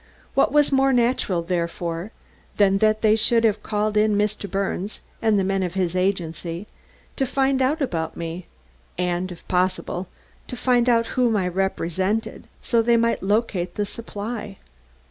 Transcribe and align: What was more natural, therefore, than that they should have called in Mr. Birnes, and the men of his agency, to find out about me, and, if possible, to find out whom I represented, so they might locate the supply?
What 0.33 0.51
was 0.51 0.71
more 0.71 0.91
natural, 0.91 1.43
therefore, 1.43 2.11
than 2.57 2.79
that 2.79 3.03
they 3.03 3.15
should 3.15 3.43
have 3.43 3.61
called 3.61 3.95
in 3.95 4.15
Mr. 4.17 4.49
Birnes, 4.49 5.01
and 5.21 5.37
the 5.37 5.43
men 5.43 5.61
of 5.61 5.75
his 5.75 5.95
agency, 5.95 6.65
to 7.15 7.27
find 7.27 7.61
out 7.61 7.83
about 7.83 8.17
me, 8.17 8.47
and, 8.97 9.31
if 9.31 9.47
possible, 9.47 10.07
to 10.47 10.55
find 10.57 10.89
out 10.89 11.09
whom 11.13 11.37
I 11.37 11.47
represented, 11.47 12.47
so 12.63 12.81
they 12.81 12.97
might 12.97 13.21
locate 13.21 13.75
the 13.75 13.85
supply? 13.85 14.57